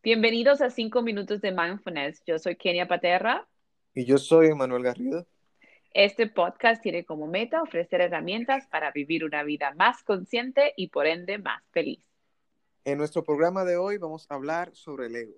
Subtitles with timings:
[0.00, 2.22] Bienvenidos a 5 minutos de mindfulness.
[2.24, 3.48] Yo soy Kenia Paterra.
[3.92, 5.26] Y yo soy Manuel Garrido.
[5.92, 11.08] Este podcast tiene como meta ofrecer herramientas para vivir una vida más consciente y por
[11.08, 11.98] ende más feliz.
[12.84, 15.34] En nuestro programa de hoy vamos a hablar sobre el ego.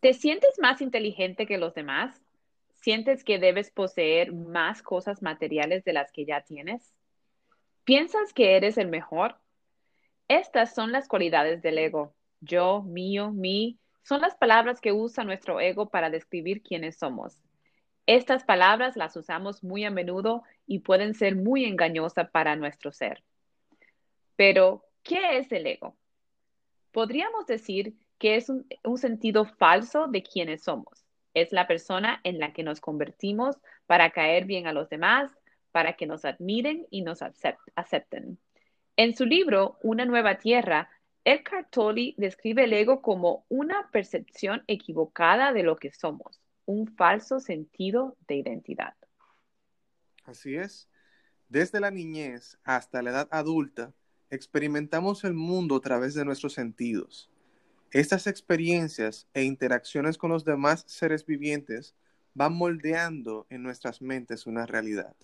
[0.00, 2.20] ¿Te sientes más inteligente que los demás?
[2.80, 6.94] ¿Sientes que debes poseer más cosas materiales de las que ya tienes?
[7.84, 9.36] ¿Piensas que eres el mejor?
[10.28, 12.14] Estas son las cualidades del ego.
[12.40, 17.38] Yo, mío, mí, son las palabras que usa nuestro ego para describir quiénes somos.
[18.06, 23.22] Estas palabras las usamos muy a menudo y pueden ser muy engañosas para nuestro ser.
[24.36, 25.96] Pero, ¿qué es el ego?
[26.92, 31.04] Podríamos decir que es un, sentido falso de quiénes somos.
[31.34, 35.30] Es la persona en la que nos convertimos para caer bien a los demás,
[35.72, 38.38] para que nos admiren y nos acepten.
[38.96, 40.90] En su libro Una nueva tierra,
[41.24, 47.40] Eckhart Tolle describe el ego como una percepción equivocada de lo que somos, un falso
[47.40, 48.94] sentido de identidad.
[50.24, 50.88] Así es.
[51.48, 53.92] Desde la niñez hasta la edad adulta,
[54.30, 57.30] experimentamos el mundo a través de nuestros sentidos.
[57.92, 61.96] Estas experiencias e interacciones con los demás seres vivientes
[62.34, 65.16] van moldeando en nuestras mentes una realidad.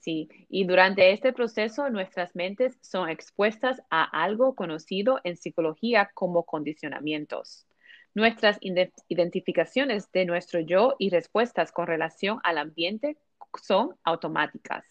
[0.00, 6.42] Sí, y durante este proceso nuestras mentes son expuestas a algo conocido en psicología como
[6.42, 7.68] condicionamientos.
[8.12, 13.18] Nuestras identificaciones de nuestro yo y respuestas con relación al ambiente
[13.62, 14.84] son automáticas,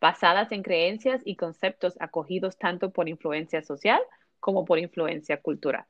[0.00, 4.00] basadas en creencias y conceptos acogidos tanto por influencia social
[4.40, 5.84] como por influencia cultural.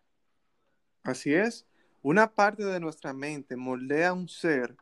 [1.04, 1.66] Así es,
[2.00, 4.74] una parte de nuestra mente moldea un ser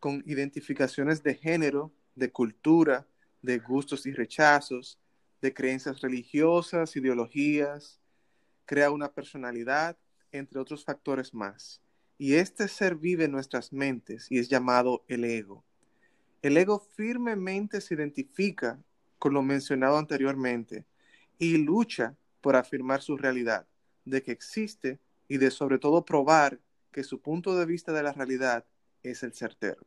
[0.00, 3.06] con identificaciones de género, de cultura,
[3.42, 4.98] de gustos y rechazos,
[5.40, 8.00] de creencias religiosas, ideologías,
[8.66, 9.96] crea una personalidad,
[10.32, 11.80] entre otros factores más.
[12.18, 15.64] Y este ser vive en nuestras mentes y es llamado el ego.
[16.42, 18.82] El ego firmemente se identifica
[19.20, 20.84] con lo mencionado anteriormente
[21.38, 23.68] y lucha por afirmar su realidad,
[24.04, 26.58] de que existe y de sobre todo probar
[26.90, 28.64] que su punto de vista de la realidad
[29.02, 29.86] es el certero.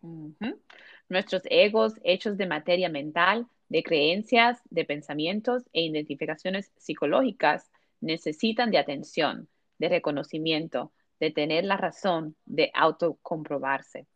[1.09, 7.69] Nuestros egos hechos de materia mental, de creencias, de pensamientos e identificaciones psicológicas
[7.99, 14.07] necesitan de atención, de reconocimiento, de tener la razón, de autocomprobarse.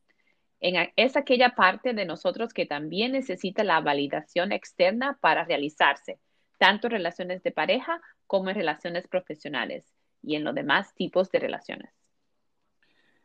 [0.60, 6.20] En, es aquella parte de nosotros que también necesita la validación externa para realizarse,
[6.58, 9.95] tanto en relaciones de pareja como en relaciones profesionales
[10.26, 11.92] y en los demás tipos de relaciones.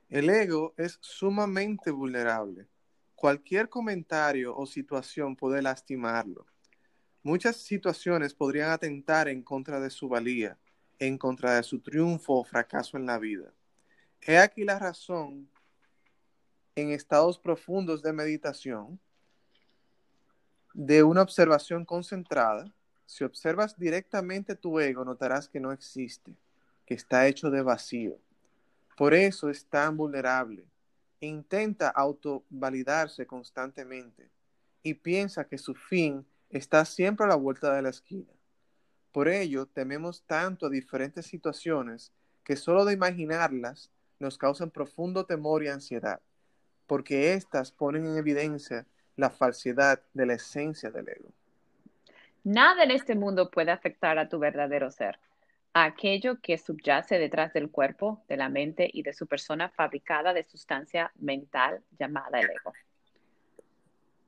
[0.09, 2.67] El ego es sumamente vulnerable.
[3.15, 6.47] Cualquier comentario o situación puede lastimarlo.
[7.23, 10.59] Muchas situaciones podrían atentar en contra de su valía,
[10.99, 13.53] en contra de su triunfo o fracaso en la vida.
[14.21, 15.49] He aquí la razón
[16.75, 18.99] en estados profundos de meditación,
[20.75, 22.73] de una observación concentrada.
[23.07, 26.37] Si observas directamente tu ego, notarás que no existe
[26.91, 28.19] que está hecho de vacío.
[28.97, 30.67] Por eso es tan vulnerable.
[31.21, 34.29] Intenta autovalidarse constantemente
[34.83, 38.33] y piensa que su fin está siempre a la vuelta de la esquina.
[39.13, 42.13] Por ello, tememos tanto a diferentes situaciones
[42.43, 46.21] que solo de imaginarlas nos causan profundo temor y ansiedad,
[46.89, 48.85] porque éstas ponen en evidencia
[49.15, 51.29] la falsedad de la esencia del ego.
[52.43, 55.21] Nada en este mundo puede afectar a tu verdadero ser
[55.73, 60.45] aquello que subyace detrás del cuerpo, de la mente y de su persona fabricada de
[60.45, 62.73] sustancia mental llamada el ego.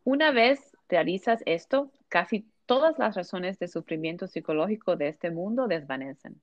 [0.04, 6.40] Una vez realizas esto, casi todas las razones de sufrimiento psicológico de este mundo desvanecen.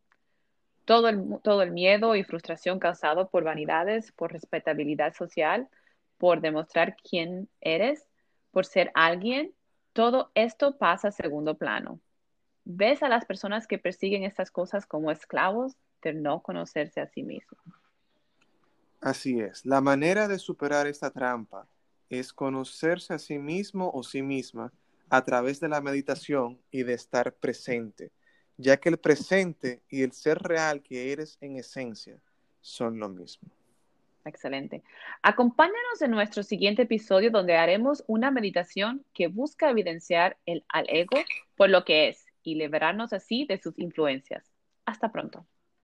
[0.85, 5.69] Todo el, todo el miedo y frustración causado por vanidades, por respetabilidad social,
[6.17, 8.05] por demostrar quién eres,
[8.52, 9.53] por ser alguien,
[9.93, 11.99] todo esto pasa a segundo plano
[12.71, 17.23] ves a las personas que persiguen estas cosas como esclavos de no conocerse a sí
[17.23, 17.59] mismos.
[19.01, 19.66] Así es.
[19.66, 21.67] La manera de superar esta trampa
[22.11, 24.71] es conocerse a sí mismo o sí misma
[25.09, 28.11] a través de la meditación y de estar presente,
[28.57, 32.21] ya que el presente y el ser real que eres en esencia
[32.61, 33.49] son lo mismo.
[34.25, 34.83] Excelente.
[35.23, 41.17] Acompáñanos en nuestro siguiente episodio donde haremos una meditación que busca evidenciar el, al ego
[41.55, 44.52] por lo que es y liberarnos así de sus influencias.
[44.86, 45.46] Hasta pronto.